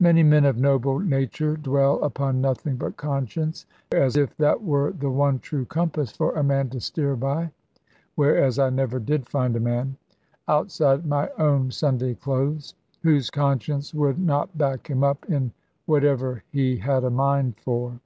Many 0.00 0.24
men 0.24 0.44
of 0.46 0.56
noble 0.58 0.98
nature 0.98 1.56
dwell 1.56 2.02
upon 2.02 2.40
nothing 2.40 2.74
but 2.74 2.96
conscience; 2.96 3.66
as 3.92 4.16
if 4.16 4.36
that 4.38 4.64
were 4.64 4.90
the 4.90 5.12
one 5.12 5.38
true 5.38 5.64
compass 5.64 6.10
for 6.10 6.34
a 6.34 6.42
man 6.42 6.68
to 6.70 6.80
steer 6.80 7.14
by 7.14 7.52
whereas 8.16 8.58
I 8.58 8.70
never 8.70 8.98
did 8.98 9.28
find 9.28 9.54
a 9.54 9.60
man 9.60 9.96
outside 10.48 11.06
my 11.06 11.28
own 11.38 11.70
Sunday 11.70 12.14
clothes, 12.16 12.74
whose 13.04 13.30
conscience 13.30 13.94
would 13.94 14.18
not 14.18 14.58
back 14.58 14.88
him 14.88 15.04
up 15.04 15.24
in 15.30 15.52
whatever 15.86 16.42
he 16.50 16.78
had 16.78 17.04
a 17.04 17.10
mind 17.10 17.54
for. 17.56 18.00